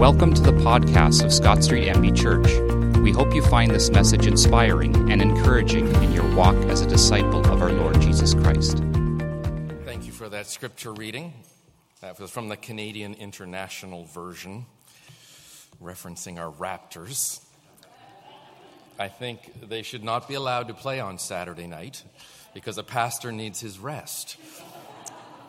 [0.00, 2.98] Welcome to the podcast of Scott Street MB Church.
[3.02, 7.40] We hope you find this message inspiring and encouraging in your walk as a disciple
[7.52, 8.78] of our Lord Jesus Christ.
[9.84, 11.34] Thank you for that scripture reading.
[12.00, 14.64] That was from the Canadian International Version,
[15.82, 17.44] referencing our Raptors.
[18.98, 22.02] I think they should not be allowed to play on Saturday night
[22.54, 24.38] because a pastor needs his rest.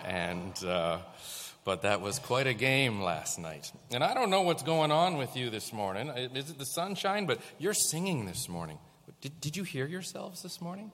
[0.04, 0.98] And uh,
[1.64, 3.72] but that was quite a game last night.
[3.92, 6.10] And I don't know what's going on with you this morning.
[6.10, 7.26] Is it the sunshine?
[7.26, 8.80] But you're singing this morning.
[9.22, 10.92] Did, did you hear yourselves this morning?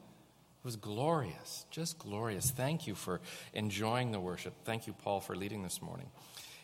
[0.62, 2.50] It was glorious, just glorious.
[2.50, 3.20] Thank you for
[3.54, 4.52] enjoying the worship.
[4.64, 6.10] Thank you, Paul, for leading this morning.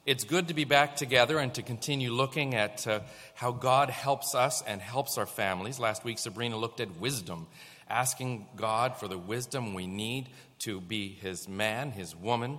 [0.04, 3.00] It's good to be back together and to continue looking at uh,
[3.34, 5.78] how God helps us and helps our families.
[5.78, 7.46] Last week, Sabrina looked at wisdom,
[7.88, 10.28] asking God for the wisdom we need
[10.58, 12.58] to be His man, His woman,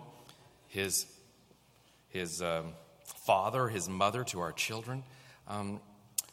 [0.69, 1.05] His
[2.15, 5.03] his um, father, his mother to our children.
[5.47, 5.81] Um,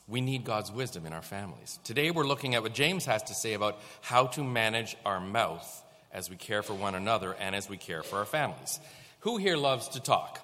[0.06, 1.78] we need God's wisdom in our families.
[1.84, 5.84] Today we're looking at what James has to say about how to manage our mouth
[6.12, 8.78] as we care for one another and as we care for our families.
[9.20, 10.40] Who here loves to talk?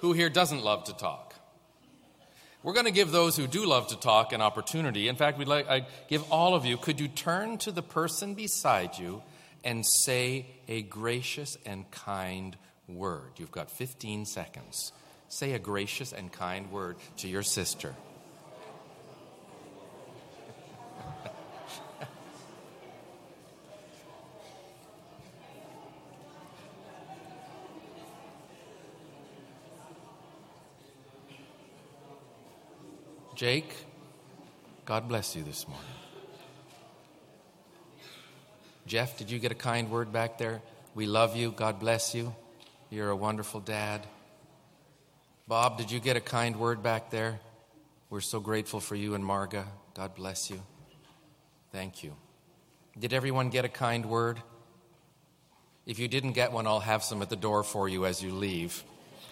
[0.00, 1.34] Who here doesn't love to talk?
[2.62, 5.08] We're going to give those who do love to talk an opportunity.
[5.08, 8.34] In fact, we'd like I give all of you, could you turn to the person
[8.34, 9.22] beside you
[9.64, 13.32] and say a gracious and kind word.
[13.38, 14.92] You've got 15 seconds.
[15.28, 17.94] Say a gracious and kind word to your sister.
[33.34, 33.74] Jake,
[34.84, 36.03] God bless you this morning.
[38.86, 40.60] Jeff, did you get a kind word back there?
[40.94, 41.50] We love you.
[41.50, 42.34] God bless you.
[42.90, 44.06] You're a wonderful dad.
[45.48, 47.40] Bob, did you get a kind word back there?
[48.10, 49.64] We're so grateful for you and Marga.
[49.94, 50.62] God bless you.
[51.72, 52.14] Thank you.
[52.98, 54.40] Did everyone get a kind word?
[55.86, 58.32] If you didn't get one, I'll have some at the door for you as you
[58.32, 58.84] leave.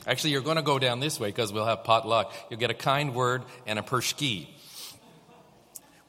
[0.07, 2.35] Actually, you're going to go down this way because we'll have potluck.
[2.51, 4.49] You'll get a kind word and a pershki.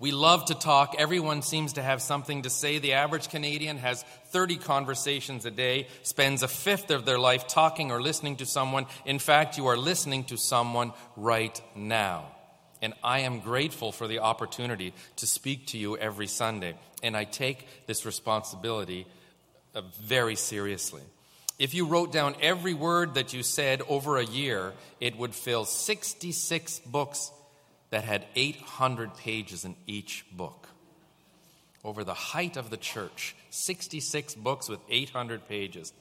[0.03, 0.95] We love to talk.
[0.99, 2.77] Everyone seems to have something to say.
[2.77, 7.89] The average Canadian has 30 conversations a day, spends a fifth of their life talking
[7.89, 8.85] or listening to someone.
[9.05, 12.25] In fact, you are listening to someone right now.
[12.81, 16.75] And I am grateful for the opportunity to speak to you every Sunday.
[17.01, 19.07] And I take this responsibility
[19.73, 21.03] uh, very seriously.
[21.59, 25.63] If you wrote down every word that you said over a year, it would fill
[25.63, 27.31] 66 books
[27.93, 30.67] that had 800 pages in each book.
[31.83, 35.93] Over the height of the church, 66 books with 800 pages.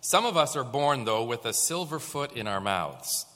[0.00, 3.26] Some of us are born, though, with a silver foot in our mouths.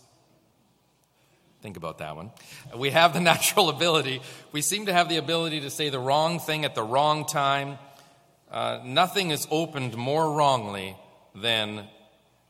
[1.60, 2.30] Think about that one.
[2.76, 6.38] We have the natural ability, we seem to have the ability to say the wrong
[6.38, 7.78] thing at the wrong time.
[8.48, 10.96] Uh, nothing is opened more wrongly
[11.34, 11.88] than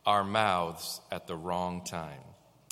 [0.05, 2.24] our mouths at the wrong time.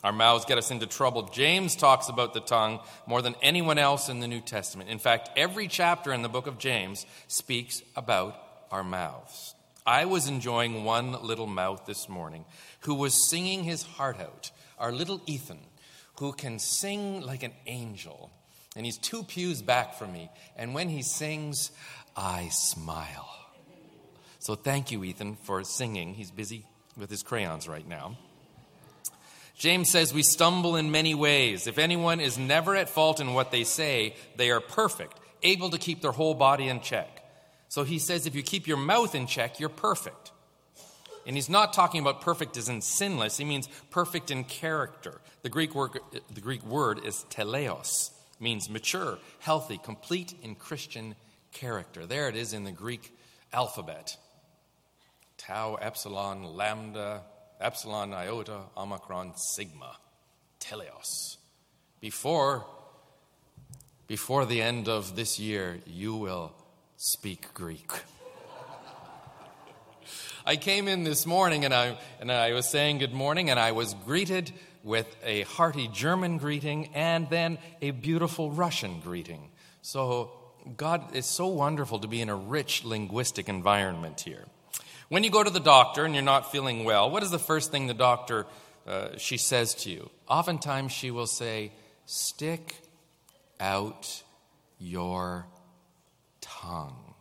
[0.04, 1.30] Our mouths get us into trouble.
[1.30, 4.90] James talks about the tongue more than anyone else in the New Testament.
[4.90, 8.38] In fact, every chapter in the book of James speaks about
[8.70, 9.56] our mouths.
[9.86, 12.46] I was enjoying one little mouth this morning
[12.82, 14.52] who was singing his heart out.
[14.78, 15.60] Our little Ethan,
[16.20, 18.30] who can sing like an angel.
[18.76, 20.30] And he's two pews back from me.
[20.58, 21.72] And when he sings,
[22.16, 23.30] I smile.
[24.40, 26.14] So thank you, Ethan, for singing.
[26.14, 26.66] He's busy
[26.98, 28.18] with his crayons right now.
[29.56, 31.68] James says we stumble in many ways.
[31.68, 35.78] If anyone is never at fault in what they say, they are perfect, able to
[35.78, 37.24] keep their whole body in check.
[37.70, 40.32] So he says if you keep your mouth in check, you're perfect.
[41.26, 45.22] And he's not talking about perfect as in sinless, he means perfect in character.
[45.42, 46.00] The Greek word,
[46.34, 51.16] the Greek word is teleos, means mature, healthy, complete in Christian
[51.52, 52.06] character.
[52.06, 53.16] There it is in the Greek
[53.54, 54.18] alphabet.
[55.38, 57.22] Tau, epsilon, lambda,
[57.64, 59.98] epsilon, iota, omicron, sigma,
[60.60, 61.38] teleos.
[62.02, 62.66] Before,
[64.08, 66.52] before the end of this year, you will
[66.98, 67.90] speak Greek.
[70.46, 73.72] I came in this morning and I, and I was saying good morning, and I
[73.72, 74.52] was greeted
[74.84, 79.50] with a hearty German greeting and then a beautiful Russian greeting.
[79.82, 80.32] So,
[80.76, 84.44] God, it's so wonderful to be in a rich linguistic environment here.
[85.14, 87.70] When you go to the doctor and you're not feeling well, what is the first
[87.70, 88.48] thing the doctor
[88.88, 90.10] uh, she says to you?
[90.28, 91.72] Oftentimes she will say,
[92.08, 92.82] "Stick
[93.60, 94.24] out
[94.80, 95.46] your
[96.42, 97.14] tongue."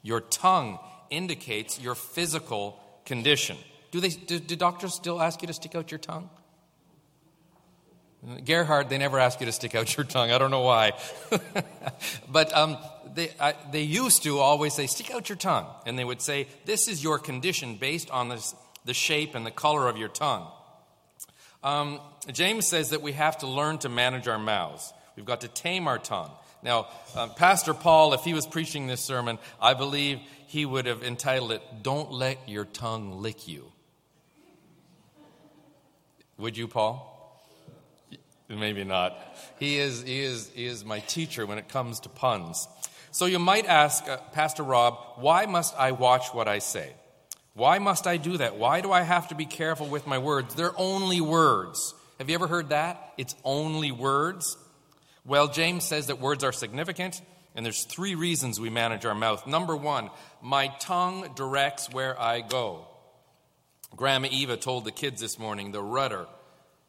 [0.00, 0.78] Your tongue
[1.10, 3.56] indicates your physical condition.
[3.90, 6.30] Do, they, do, do doctors still ask you to stick out your tongue?
[8.44, 10.30] Gerhard, they never ask you to stick out your tongue.
[10.32, 10.92] I don't know why.
[12.28, 12.76] but um,
[13.14, 15.66] they, I, they used to always say, stick out your tongue.
[15.86, 18.54] And they would say, this is your condition based on this,
[18.84, 20.48] the shape and the color of your tongue.
[21.62, 22.00] Um,
[22.32, 24.92] James says that we have to learn to manage our mouths.
[25.16, 26.30] We've got to tame our tongue.
[26.62, 30.18] Now, um, Pastor Paul, if he was preaching this sermon, I believe
[30.48, 33.70] he would have entitled it, Don't Let Your Tongue Lick You.
[36.36, 37.17] Would you, Paul?
[38.48, 39.18] Maybe not.
[39.58, 42.66] He is, he, is, he is my teacher when it comes to puns.
[43.10, 46.94] So you might ask, uh, Pastor Rob, why must I watch what I say?
[47.54, 48.56] Why must I do that?
[48.56, 50.54] Why do I have to be careful with my words?
[50.54, 51.94] They're only words.
[52.18, 53.12] Have you ever heard that?
[53.18, 54.56] It's only words.
[55.26, 57.20] Well, James says that words are significant,
[57.54, 59.46] and there's three reasons we manage our mouth.
[59.46, 60.10] Number one,
[60.40, 62.86] my tongue directs where I go.
[63.94, 66.26] Grandma Eva told the kids this morning the rudder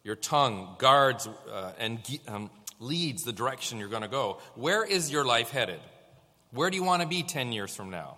[0.04, 2.50] your tongue guards uh, and um,
[2.80, 4.40] leads the direction you're going to go.
[4.56, 5.80] Where is your life headed?
[6.52, 8.18] Where do you want to be 10 years from now?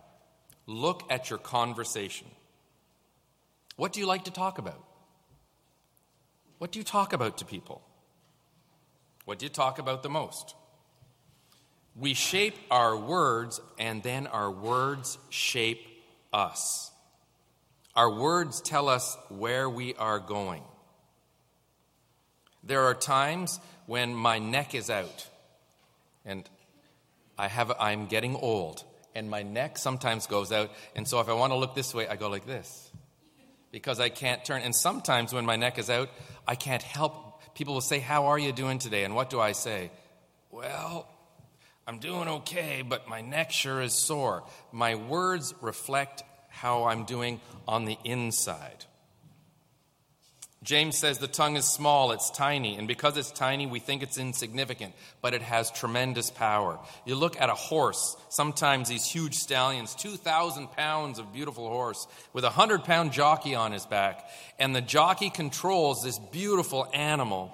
[0.68, 2.28] Look at your conversation.
[3.76, 4.84] What do you like to talk about?
[6.60, 7.82] What do you talk about to people?
[9.26, 10.56] What do you talk about the most?
[11.96, 15.82] We shape our words, and then our words shape
[16.32, 16.92] us.
[17.96, 20.64] Our words tell us where we are going.
[22.64, 25.28] There are times when my neck is out
[26.26, 26.48] and
[27.38, 28.84] I have, I'm getting old
[29.16, 30.72] and my neck sometimes goes out.
[30.96, 32.92] And so if I want to look this way, I go like this
[33.72, 34.62] because I can't turn.
[34.62, 36.10] And sometimes when my neck is out,
[36.48, 37.56] I can't help.
[37.56, 39.04] People will say, How are you doing today?
[39.04, 39.92] And what do I say?
[40.52, 41.08] Well,
[41.88, 44.44] I'm doing okay, but my neck sure is sore.
[44.72, 48.86] My words reflect how I'm doing on the inside.
[50.64, 54.20] James says the tongue is small, it's tiny, and because it's tiny, we think it's
[54.20, 56.78] insignificant, but it has tremendous power.
[57.04, 62.44] You look at a horse, sometimes these huge stallions, 2,000 pounds of beautiful horse, with
[62.44, 64.30] a 100 pound jockey on his back,
[64.60, 67.52] and the jockey controls this beautiful animal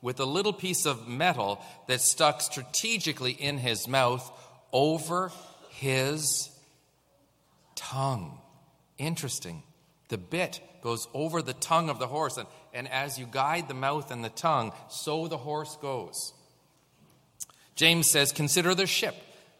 [0.00, 4.30] with a little piece of metal that's stuck strategically in his mouth
[4.72, 5.30] over
[5.68, 6.50] his
[7.74, 8.38] tongue.
[8.96, 9.62] Interesting.
[10.08, 13.74] The bit goes over the tongue of the horse, and, and as you guide the
[13.74, 16.32] mouth and the tongue, so the horse goes.
[17.74, 19.14] James says, Consider the ship.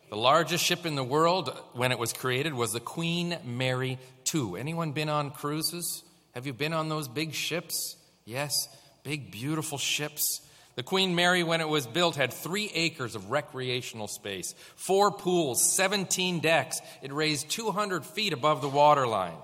[0.09, 3.99] The largest ship in the world when it was created was the Queen Mary
[4.33, 4.55] II.
[4.57, 6.05] Anyone been on cruises?
[6.33, 7.97] Have you been on those big ships?
[8.25, 8.69] Yes,
[9.03, 10.43] big, beautiful ships.
[10.77, 15.75] The Queen Mary, when it was built, had three acres of recreational space, four pools,
[15.75, 16.81] 17 decks.
[17.03, 19.39] It raised 200 feet above the waterline.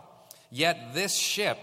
[0.54, 1.58] Yet this ship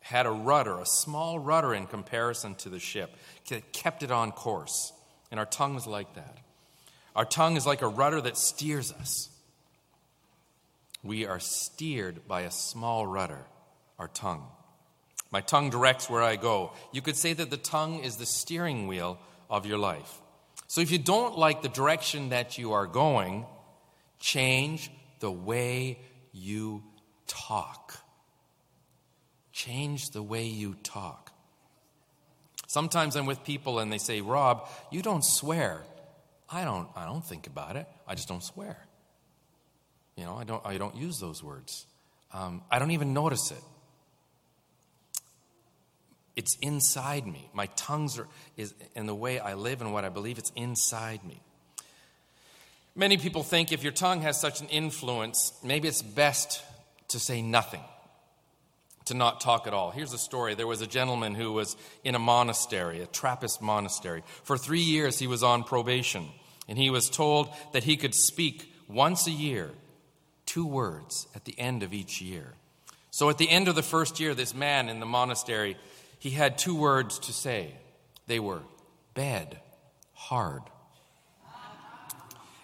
[0.00, 3.16] had a rudder, a small rudder in comparison to the ship,
[3.48, 4.92] that kept it on course.
[5.30, 6.36] And our tongue is like that.
[7.16, 9.30] Our tongue is like a rudder that steers us.
[11.02, 13.46] We are steered by a small rudder,
[13.98, 14.46] our tongue.
[15.30, 16.72] My tongue directs where I go.
[16.92, 20.20] You could say that the tongue is the steering wheel of your life.
[20.66, 23.46] So if you don't like the direction that you are going,
[24.18, 24.90] change
[25.20, 25.98] the way
[26.32, 26.82] you
[27.32, 27.98] talk.
[29.52, 31.32] Change the way you talk.
[32.66, 35.82] Sometimes I'm with people and they say, Rob, you don't swear.
[36.50, 37.86] I don't, I don't think about it.
[38.06, 38.76] I just don't swear.
[40.16, 41.86] You know, I don't, I don't use those words.
[42.32, 43.62] Um, I don't even notice it.
[46.34, 47.50] It's inside me.
[47.52, 51.24] My tongues are, is, in the way I live and what I believe, it's inside
[51.24, 51.40] me.
[52.94, 56.62] Many people think if your tongue has such an influence, maybe it's best
[57.12, 57.82] to say nothing,
[59.06, 59.90] to not talk at all.
[59.90, 60.54] Here's a story.
[60.54, 64.22] There was a gentleman who was in a monastery, a Trappist monastery.
[64.44, 66.28] For three years, he was on probation,
[66.68, 69.70] and he was told that he could speak once a year
[70.46, 72.54] two words at the end of each year.
[73.10, 75.76] So at the end of the first year, this man in the monastery,
[76.18, 77.74] he had two words to say.
[78.26, 78.62] They were
[79.14, 79.60] bed,
[80.14, 80.62] hard.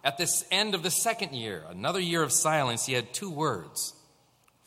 [0.05, 3.93] At this end of the second year, another year of silence, he had two words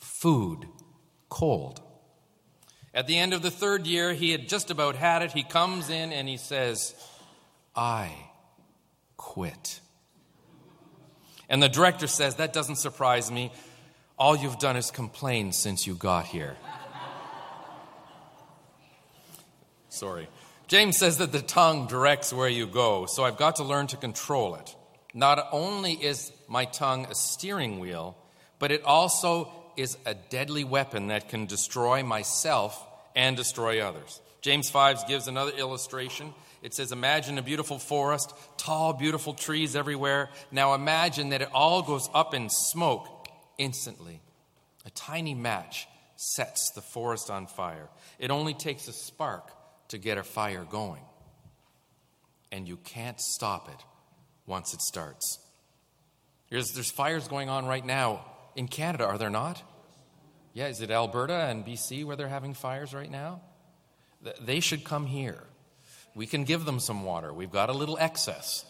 [0.01, 0.67] food
[1.29, 1.81] cold.
[2.93, 5.31] At the end of the third year, he had just about had it.
[5.31, 6.93] He comes in and he says,
[7.73, 8.11] I
[9.15, 9.79] quit.
[11.47, 13.53] And the director says, That doesn't surprise me.
[14.19, 16.57] All you've done is complain since you got here.
[19.89, 20.27] Sorry.
[20.67, 23.97] James says that the tongue directs where you go, so I've got to learn to
[23.97, 24.75] control it.
[25.13, 28.15] Not only is my tongue a steering wheel,
[28.57, 32.85] but it also is a deadly weapon that can destroy myself
[33.15, 34.21] and destroy others.
[34.41, 36.33] James 5 gives another illustration.
[36.61, 40.29] It says, Imagine a beautiful forest, tall, beautiful trees everywhere.
[40.51, 44.21] Now imagine that it all goes up in smoke instantly.
[44.85, 47.89] A tiny match sets the forest on fire.
[48.19, 49.51] It only takes a spark
[49.89, 51.03] to get a fire going.
[52.51, 53.85] And you can't stop it
[54.45, 55.39] once it starts.
[56.49, 59.61] There's, there's fires going on right now in Canada, are there not?
[60.53, 63.41] Yeah, is it Alberta and BC where they're having fires right now?
[64.41, 65.43] They should come here.
[66.13, 67.33] We can give them some water.
[67.33, 68.65] We've got a little excess.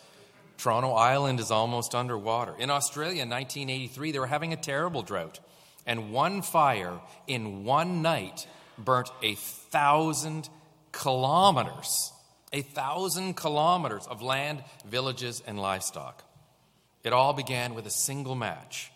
[0.58, 2.56] Toronto Island is almost underwater.
[2.60, 5.40] In Australia in 1983, they were having a terrible drought.
[5.88, 8.46] And one fire in one night
[8.78, 10.50] burnt a thousand
[10.92, 12.14] kilometers,
[12.54, 16.24] a thousand kilometers of land, villages, and livestock.
[17.04, 18.92] It all began with a single match.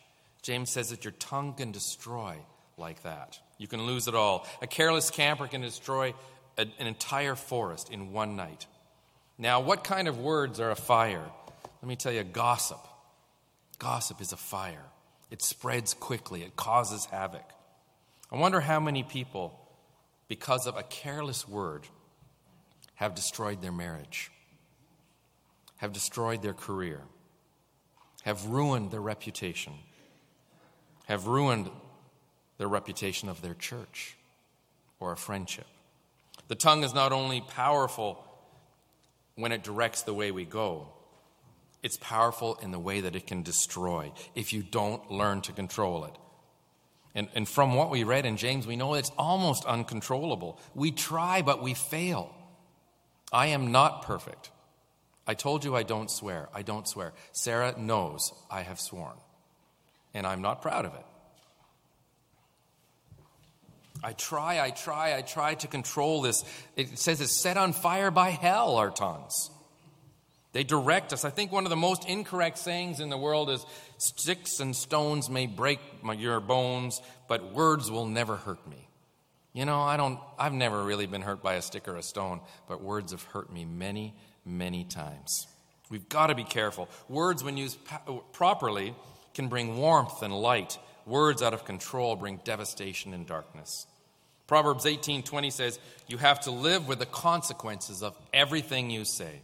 [0.46, 2.38] James says that your tongue can destroy
[2.78, 3.40] like that.
[3.58, 4.46] You can lose it all.
[4.62, 6.14] A careless camper can destroy
[6.56, 8.68] a, an entire forest in one night.
[9.40, 11.26] Now, what kind of words are a fire?
[11.82, 12.78] Let me tell you gossip.
[13.80, 14.86] Gossip is a fire,
[15.32, 17.50] it spreads quickly, it causes havoc.
[18.32, 19.60] I wonder how many people,
[20.28, 21.88] because of a careless word,
[22.94, 24.30] have destroyed their marriage,
[25.78, 27.02] have destroyed their career,
[28.22, 29.74] have ruined their reputation,
[31.08, 31.70] have ruined
[32.58, 34.16] the reputation of their church
[35.00, 35.68] or a friendship.
[36.48, 38.24] The tongue is not only powerful
[39.36, 40.88] when it directs the way we go,
[41.84, 46.06] it's powerful in the way that it can destroy if you don't learn to control
[46.06, 46.16] it.
[47.14, 50.60] And, and from what we read in James, we know it's almost uncontrollable.
[50.74, 52.34] We try, but we fail.
[53.32, 54.52] I am not perfect.
[55.28, 56.50] I told you I don't swear.
[56.54, 57.14] I don't swear.
[57.32, 59.16] Sarah knows I have sworn,
[60.16, 61.06] and I'm not proud of it.
[64.04, 66.44] I try, I try, I try to control this.
[66.76, 69.50] It says it's set on fire by hell, our tongues.
[70.54, 71.26] They direct us.
[71.26, 73.66] I think one of the most incorrect sayings in the world is
[73.98, 78.88] sticks and stones may break my, your bones, but words will never hurt me.
[79.54, 82.42] You know, I don't, I've never really been hurt by a stick or a stone,
[82.70, 84.14] but words have hurt me many,
[84.46, 85.48] many times.
[85.90, 86.90] We've got to be careful.
[87.10, 87.78] Words, when used
[88.34, 88.94] properly,
[89.36, 90.80] can bring warmth and light.
[91.06, 93.86] Words out of control bring devastation and darkness.
[94.48, 99.42] Proverbs 18:20 says, "You have to live with the consequences of everything you say."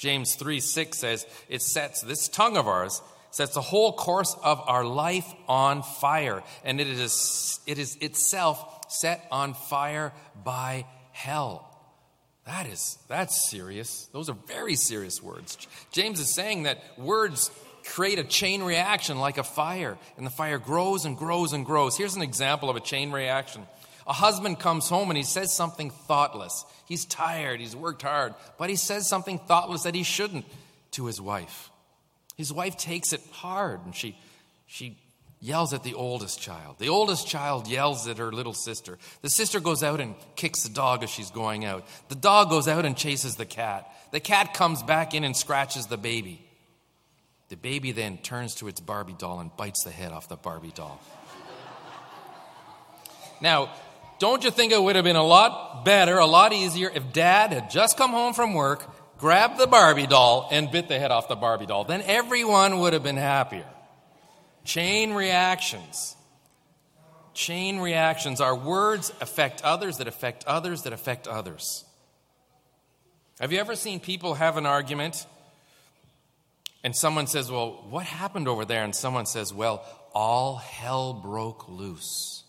[0.00, 4.58] James 3 6 says, It sets this tongue of ours, sets the whole course of
[4.66, 11.66] our life on fire, and it is, it is itself set on fire by hell.
[12.46, 14.08] That is, that's serious.
[14.14, 15.58] Those are very serious words.
[15.92, 17.50] James is saying that words
[17.90, 21.96] create a chain reaction like a fire, and the fire grows and grows and grows.
[21.96, 23.66] Here's an example of a chain reaction.
[24.06, 26.64] A husband comes home and he says something thoughtless.
[26.86, 30.46] He's tired, he's worked hard, but he says something thoughtless that he shouldn't
[30.92, 31.70] to his wife.
[32.36, 34.16] His wife takes it hard and she,
[34.66, 34.98] she
[35.40, 36.78] yells at the oldest child.
[36.78, 38.98] The oldest child yells at her little sister.
[39.22, 41.86] The sister goes out and kicks the dog as she's going out.
[42.08, 43.90] The dog goes out and chases the cat.
[44.10, 46.49] The cat comes back in and scratches the baby.
[47.50, 50.72] The baby then turns to its Barbie doll and bites the head off the Barbie
[50.72, 51.00] doll.
[53.42, 53.72] now,
[54.20, 57.52] don't you think it would have been a lot better, a lot easier if dad
[57.52, 58.88] had just come home from work,
[59.18, 61.82] grabbed the Barbie doll, and bit the head off the Barbie doll?
[61.82, 63.66] Then everyone would have been happier.
[64.62, 66.14] Chain reactions.
[67.34, 68.40] Chain reactions.
[68.40, 71.84] Our words affect others that affect others that affect others.
[73.40, 75.26] Have you ever seen people have an argument
[76.82, 78.84] and someone says, Well, what happened over there?
[78.84, 79.84] And someone says, Well,
[80.14, 82.44] all hell broke loose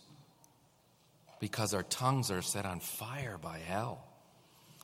[1.39, 4.05] because our tongues are set on fire by hell.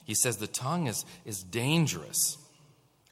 [0.05, 2.37] He says the tongue is, is dangerous.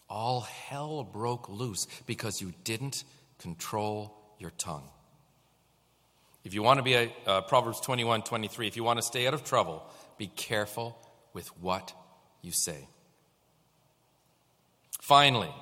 [0.10, 3.04] All hell broke loose because you didn't
[3.39, 4.88] control your tongue.
[6.44, 9.27] If you want to be a uh, Proverbs 21 23, if you want to stay
[9.27, 9.84] out of trouble,
[10.18, 10.98] be careful
[11.34, 11.92] with what
[12.42, 12.88] you say.
[15.01, 15.54] Finally,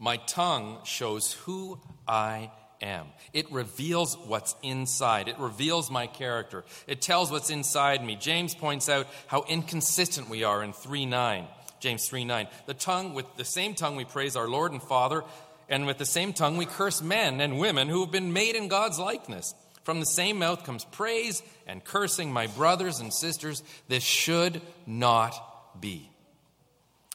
[0.00, 1.78] my tongue shows who
[2.08, 3.06] I am.
[3.32, 5.28] It reveals what's inside.
[5.28, 6.64] It reveals my character.
[6.86, 8.16] It tells what's inside me.
[8.16, 11.46] James points out how inconsistent we are in 3 9.
[11.78, 12.48] James 3 9.
[12.66, 15.22] The tongue, with the same tongue we praise our Lord and Father,
[15.68, 18.68] and with the same tongue we curse men and women who have been made in
[18.68, 19.54] God's likeness.
[19.84, 23.62] From the same mouth comes praise and cursing, my brothers and sisters.
[23.88, 26.09] This should not be.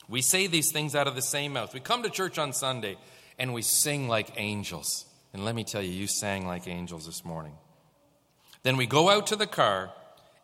[0.08, 1.74] We say these things out of the same mouth.
[1.74, 2.98] We come to church on Sunday
[3.38, 5.06] and we sing like angels.
[5.34, 7.54] And let me tell you, you sang like angels this morning.
[8.64, 9.92] Then we go out to the car,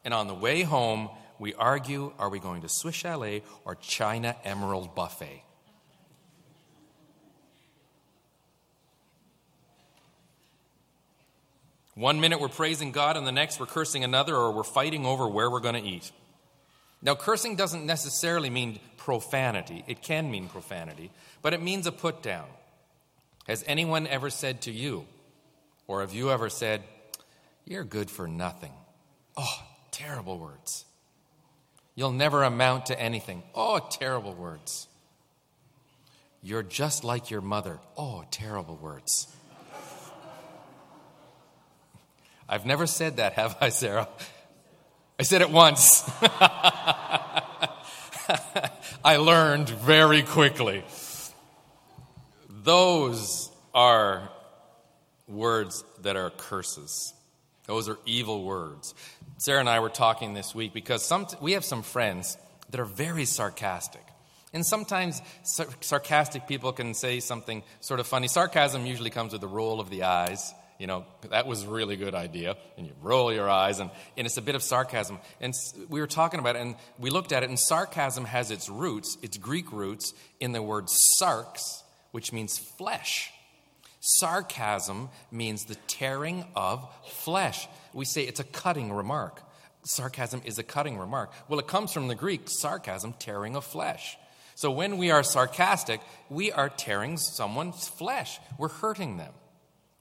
[0.03, 4.36] and on the way home, we argue are we going to Swiss Chalet or China
[4.44, 5.44] Emerald Buffet?
[11.96, 15.27] One minute we're praising God, and the next we're cursing another, or we're fighting over
[15.27, 16.12] where we're going to eat.
[17.01, 19.84] Now, cursing doesn't necessarily mean profanity.
[19.88, 22.48] It can mean profanity, but it means a put down.
[23.48, 25.05] Has anyone ever said to you,
[25.88, 26.84] or have you ever said,
[27.65, 28.72] You're good for nothing?
[29.36, 30.86] Oh, terrible words.
[31.96, 33.43] You'll never amount to anything.
[33.55, 34.88] Oh, terrible words.
[36.43, 37.79] You're just like your mother.
[37.98, 39.27] Oh, terrible words.
[42.50, 44.08] I've never said that, have I, Sarah?
[45.21, 46.09] I said it once.
[49.05, 50.83] I learned very quickly.
[52.49, 54.31] Those are
[55.27, 57.13] words that are curses.
[57.67, 58.95] Those are evil words.
[59.37, 62.35] Sarah and I were talking this week because some, we have some friends
[62.71, 64.01] that are very sarcastic.
[64.53, 68.27] And sometimes sar- sarcastic people can say something sort of funny.
[68.27, 70.51] Sarcasm usually comes with a roll of the eyes
[70.81, 72.57] you know, that was a really good idea.
[72.75, 75.19] And you roll your eyes, and, and it's a bit of sarcasm.
[75.39, 75.53] And
[75.89, 79.15] we were talking about it, and we looked at it, and sarcasm has its roots,
[79.21, 80.88] its Greek roots, in the word
[81.19, 83.31] sarx, which means flesh.
[84.00, 87.67] Sarcasm means the tearing of flesh.
[87.93, 89.39] We say it's a cutting remark.
[89.83, 91.31] Sarcasm is a cutting remark.
[91.47, 94.17] Well, it comes from the Greek sarcasm, tearing of flesh.
[94.55, 99.33] So when we are sarcastic, we are tearing someone's flesh, we're hurting them.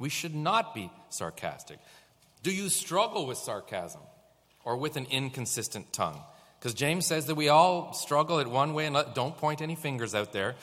[0.01, 1.79] We should not be sarcastic.
[2.43, 4.01] Do you struggle with sarcasm
[4.65, 6.21] or with an inconsistent tongue?
[6.59, 10.15] Because James says that we all struggle at one way and don't point any fingers
[10.15, 10.57] out there.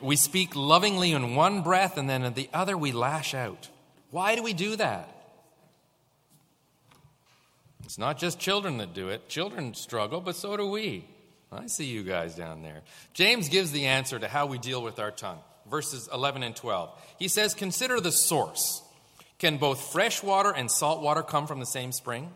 [0.00, 3.68] We speak lovingly in one breath and then in the other we lash out.
[4.10, 5.12] Why do we do that?
[7.84, 9.28] It's not just children that do it.
[9.28, 11.08] Children struggle, but so do we.
[11.50, 12.82] I see you guys down there.
[13.14, 16.90] James gives the answer to how we deal with our tongue verses 11 and 12.
[17.18, 18.82] He says, Consider the source.
[19.38, 22.32] Can both fresh water and salt water come from the same spring?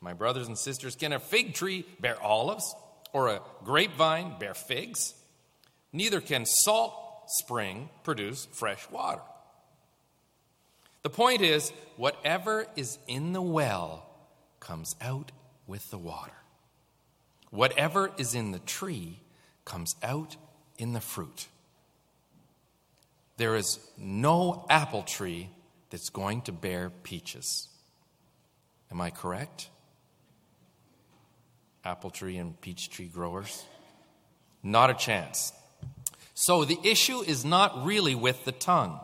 [0.00, 2.74] My brothers and sisters, can a fig tree bear olives
[3.12, 5.14] or a grapevine bear figs?
[5.92, 6.94] Neither can salt
[7.28, 9.22] spring produce fresh water.
[11.02, 14.08] The point is, whatever is in the well
[14.60, 15.30] comes out
[15.66, 16.32] with the water.
[17.50, 19.20] Whatever is in the tree
[19.64, 20.36] comes out
[20.78, 21.48] in the fruit.
[23.36, 25.50] There is no apple tree
[25.92, 27.68] that's going to bear peaches.
[28.90, 29.68] Am I correct?
[31.84, 33.64] Apple tree and peach tree growers?
[34.62, 35.52] Not a chance.
[36.34, 38.98] So the issue is not really with the tongue.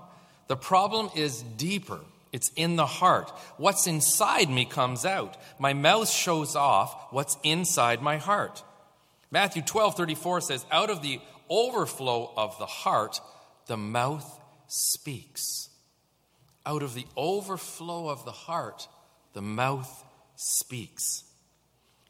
[0.46, 2.00] The problem is deeper.
[2.32, 3.30] It's in the heart.
[3.58, 5.36] What's inside me comes out.
[5.58, 8.62] My mouth shows off what's inside my heart.
[9.30, 11.20] Matthew 12 34 says, Out of the
[11.50, 13.20] overflow of the heart,
[13.66, 15.67] the mouth speaks.
[16.68, 18.88] Out of the overflow of the heart,
[19.32, 20.04] the mouth
[20.36, 21.24] speaks.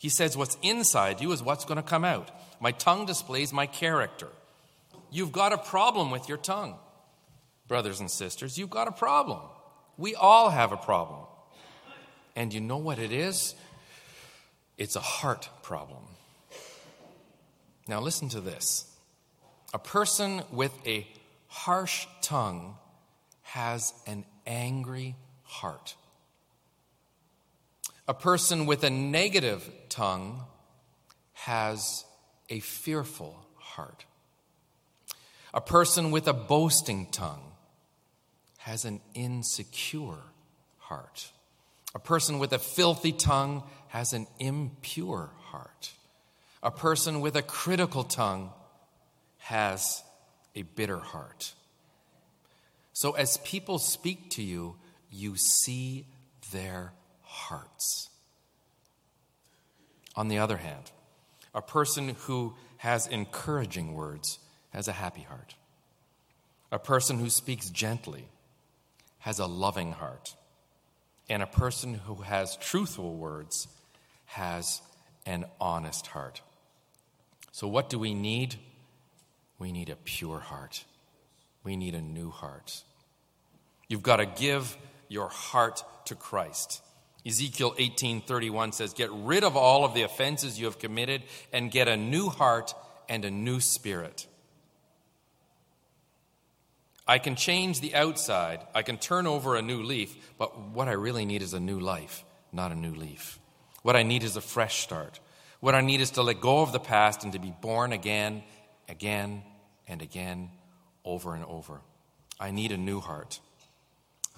[0.01, 2.33] He says, What's inside you is what's going to come out.
[2.61, 4.27] My tongue displays my character.
[5.13, 6.75] You've got a problem with your tongue,
[7.69, 8.59] brothers and sisters.
[8.59, 9.39] You've got a problem.
[9.97, 11.21] We all have a problem.
[12.35, 13.55] And you know what it is?
[14.77, 16.03] It's a heart problem.
[17.87, 18.93] Now, listen to this.
[19.73, 21.07] A person with a
[21.47, 22.75] harsh tongue
[23.49, 25.95] has an angry heart.
[28.07, 30.43] A person with a negative tongue
[31.33, 32.05] has
[32.51, 34.05] a fearful heart.
[35.55, 37.53] A person with a boasting tongue
[38.59, 40.25] has an insecure
[40.77, 41.31] heart.
[41.95, 45.93] A person with a filthy tongue has an impure heart.
[46.63, 48.53] A person with a critical tongue
[49.39, 50.03] has
[50.55, 51.55] a bitter heart.
[53.01, 54.75] So, as people speak to you,
[55.09, 56.05] you see
[56.51, 58.09] their hearts.
[60.17, 60.91] On the other hand,
[61.55, 65.55] a person who has encouraging words has a happy heart.
[66.73, 68.25] A person who speaks gently
[69.21, 70.35] has a loving heart.
[71.29, 73.69] And a person who has truthful words
[74.25, 74.83] has
[75.25, 76.43] an honest heart.
[77.53, 78.57] So, what do we need?
[79.57, 80.83] We need a pure heart.
[81.63, 82.83] We need a new heart.
[83.89, 84.77] You've got to give
[85.09, 86.83] your heart to Christ.
[87.27, 91.23] Ezekiel 18:31 says, "Get rid of all of the offenses you have committed
[91.53, 92.75] and get a new heart
[93.09, 94.27] and a new spirit."
[97.07, 100.93] I can change the outside, I can turn over a new leaf, but what I
[100.93, 102.23] really need is a new life,
[102.53, 103.39] not a new leaf.
[103.83, 105.19] What I need is a fresh start.
[105.61, 108.45] What I need is to let go of the past and to be born again,
[108.89, 109.43] again,
[109.87, 110.51] and again,
[111.03, 111.81] over and over.
[112.39, 113.41] I need a new heart.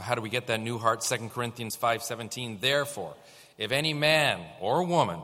[0.00, 1.02] How do we get that new heart?
[1.02, 2.60] 2 Corinthians 5:17.
[2.60, 3.14] Therefore,
[3.58, 5.20] if any man or woman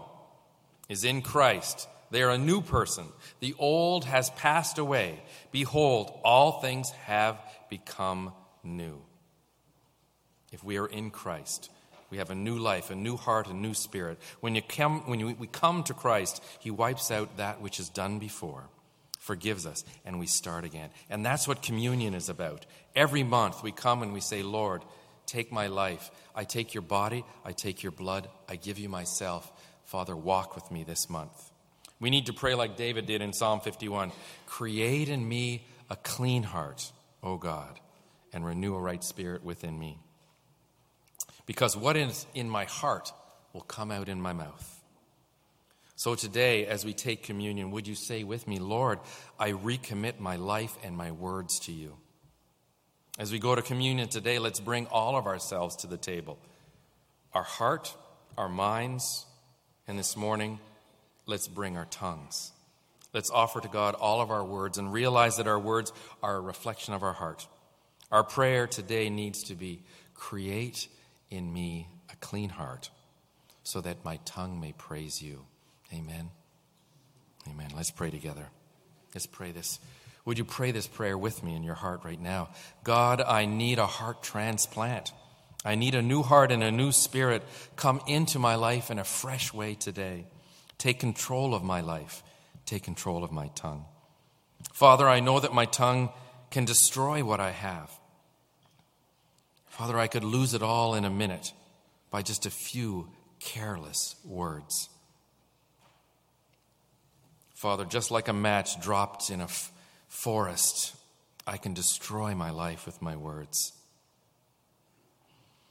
[0.88, 3.06] is in Christ, they are a new person.
[3.40, 5.20] The old has passed away.
[5.50, 9.02] Behold, all things have become new.
[10.52, 11.70] If we are in Christ,
[12.10, 14.18] we have a new life, a new heart, a new spirit.
[14.40, 17.88] When, you come, when you, we come to Christ, He wipes out that which is
[17.88, 18.64] done before,
[19.26, 20.88] forgives us, and we start again.
[21.10, 22.64] And that's what communion is about.
[22.94, 24.82] Every month we come and we say, Lord,
[25.26, 26.10] take my life.
[26.34, 29.52] I take your body, I take your blood, I give you myself.
[29.84, 31.50] Father, walk with me this month.
[31.98, 34.12] We need to pray like David did in Psalm 51
[34.46, 37.80] Create in me a clean heart, O God,
[38.32, 39.98] and renew a right spirit within me.
[41.46, 43.12] Because what is in my heart
[43.52, 44.75] will come out in my mouth.
[45.98, 48.98] So today, as we take communion, would you say with me, Lord,
[49.38, 51.96] I recommit my life and my words to you?
[53.18, 56.38] As we go to communion today, let's bring all of ourselves to the table
[57.32, 57.94] our heart,
[58.36, 59.24] our minds,
[59.88, 60.58] and this morning,
[61.24, 62.52] let's bring our tongues.
[63.14, 66.40] Let's offer to God all of our words and realize that our words are a
[66.40, 67.46] reflection of our heart.
[68.12, 69.82] Our prayer today needs to be
[70.14, 70.88] create
[71.30, 72.90] in me a clean heart
[73.62, 75.46] so that my tongue may praise you.
[75.92, 76.30] Amen.
[77.48, 77.70] Amen.
[77.74, 78.48] Let's pray together.
[79.14, 79.78] Let's pray this.
[80.24, 82.48] Would you pray this prayer with me in your heart right now?
[82.82, 85.12] God, I need a heart transplant.
[85.64, 87.42] I need a new heart and a new spirit
[87.76, 90.26] come into my life in a fresh way today.
[90.78, 92.22] Take control of my life.
[92.66, 93.84] Take control of my tongue.
[94.72, 96.10] Father, I know that my tongue
[96.50, 97.90] can destroy what I have.
[99.68, 101.52] Father, I could lose it all in a minute
[102.10, 103.08] by just a few
[103.40, 104.88] careless words.
[107.56, 109.72] Father, just like a match dropped in a f-
[110.08, 110.94] forest,
[111.46, 113.72] I can destroy my life with my words.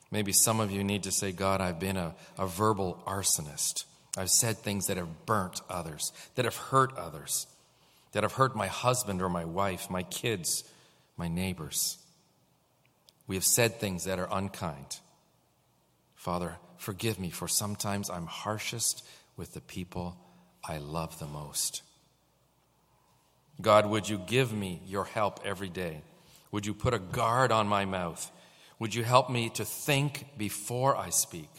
[0.09, 3.85] Maybe some of you need to say, God, I've been a, a verbal arsonist.
[4.17, 7.45] I've said things that have burnt others, that have hurt others,
[8.13, 10.63] that have hurt my husband or my wife, my kids,
[11.17, 11.99] my neighbors.
[13.27, 15.01] We have said things that are unkind.
[16.15, 19.05] Father, forgive me, for sometimes I'm harshest
[19.37, 20.17] with the people
[20.67, 21.81] I love the most.
[23.61, 26.01] God, would you give me your help every day?
[26.51, 28.31] Would you put a guard on my mouth?
[28.79, 31.49] Would you help me to think before I speak?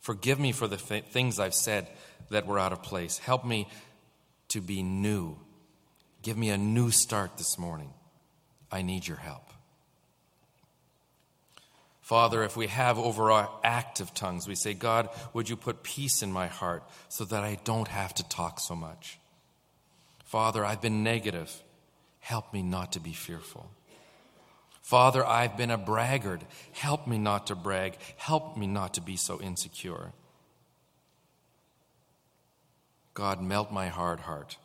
[0.00, 1.88] Forgive me for the th- things I've said
[2.30, 3.18] that were out of place.
[3.18, 3.68] Help me
[4.48, 5.36] to be new.
[6.22, 7.92] Give me a new start this morning.
[8.70, 9.47] I need your help.
[12.08, 16.22] Father, if we have over our active tongues, we say, God, would you put peace
[16.22, 19.18] in my heart so that I don't have to talk so much?
[20.24, 21.52] Father, I've been negative.
[22.20, 23.68] Help me not to be fearful.
[24.80, 26.40] Father, I've been a braggart.
[26.72, 27.98] Help me not to brag.
[28.16, 30.12] Help me not to be so insecure.
[33.12, 34.56] God, melt my hard heart.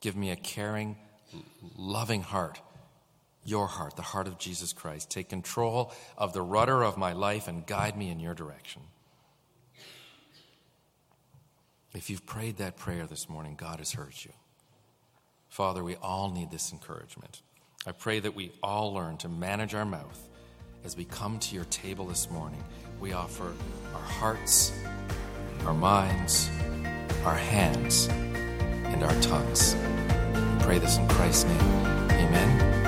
[0.00, 0.96] Give me a caring,
[1.76, 2.60] loving heart.
[3.44, 5.10] Your heart, the heart of Jesus Christ.
[5.10, 8.82] Take control of the rudder of my life and guide me in your direction.
[11.94, 14.32] If you've prayed that prayer this morning, God has heard you.
[15.48, 17.42] Father, we all need this encouragement.
[17.86, 20.28] I pray that we all learn to manage our mouth
[20.84, 22.62] as we come to your table this morning.
[23.00, 23.52] We offer
[23.94, 24.72] our hearts,
[25.64, 26.50] our minds,
[27.24, 29.74] our hands, and our tongues.
[29.74, 31.60] We pray this in Christ's name.
[31.60, 32.60] Amen.
[32.60, 32.87] Amen.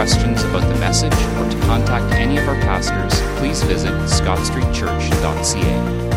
[0.00, 6.09] Questions about the message or to contact any of our pastors, please visit scottstreetchurch.ca.